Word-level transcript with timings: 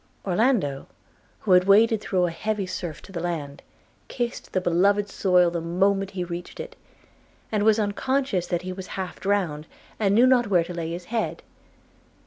Orlando, 0.25 0.87
who 1.41 1.51
had 1.51 1.65
waded 1.65 2.01
through 2.01 2.25
a 2.25 2.31
heavy 2.31 2.65
surf 2.65 3.03
to 3.03 3.11
the 3.11 3.19
land, 3.19 3.61
kissed 4.07 4.51
the 4.51 4.59
beloved 4.59 5.07
soil 5.09 5.51
the 5.51 5.61
moment 5.61 6.09
he 6.17 6.23
reached 6.23 6.59
it; 6.59 6.75
and 7.51 7.61
was 7.63 7.77
unconscious 7.77 8.47
that 8.47 8.63
he 8.63 8.73
was 8.73 8.87
half 8.97 9.19
drowned, 9.19 9.67
and 9.99 10.15
knew 10.15 10.25
not 10.25 10.47
where 10.47 10.63
to 10.63 10.73
lay 10.73 10.89
his 10.91 11.05
head. 11.13 11.43